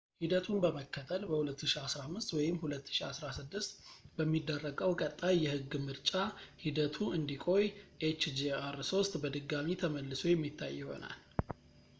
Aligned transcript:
ሂደቱን 0.21 0.55
በመከተል 0.61 1.23
በ2015 1.31 2.31
ወይም 2.37 2.55
2016 2.69 3.67
በሚደረገው 4.15 4.95
ቀጣይ 5.01 5.35
የሕግ 5.45 5.75
ምርጫ 5.85 6.11
ሂደቱ 6.65 6.97
እንዲቆይ 7.19 7.65
hjr-3 8.19 9.21
በድጋሚ 9.25 9.69
ተመልሶ 9.85 10.23
የሚታይ 10.35 10.75
ይሆናል 10.81 11.19